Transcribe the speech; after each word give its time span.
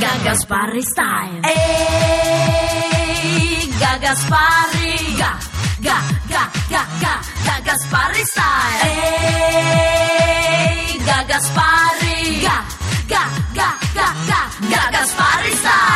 Gaga 0.00 0.34
Sparri 0.34 0.82
Style. 0.82 1.40
Ehi, 1.52 1.68
Gaga 3.78 4.12
Sparri. 4.22 4.94
Ga, 5.18 5.30
ga, 5.86 5.98
ga, 6.28 6.44
ga, 6.70 6.82
ga, 7.02 7.14
Gaga 7.46 7.74
Sparri 7.84 8.24
Style. 8.32 8.80
Ehi, 8.88 10.98
Gaga 11.06 11.38
Sparri. 11.48 12.18
Ga, 12.42 12.56
ga, 13.12 13.22
ga, 13.54 13.68
ga, 13.94 14.08
ga, 14.28 14.40
Gaga 14.72 15.02
Sparri 15.12 15.52
Style. 15.60 15.91